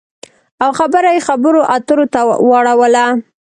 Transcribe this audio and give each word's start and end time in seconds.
او 0.63 0.69
خبره 0.79 1.09
یې 1.15 1.21
خبرو 1.27 1.61
اترو 1.75 2.05
ته 2.13 2.19
واړوله 2.49 3.05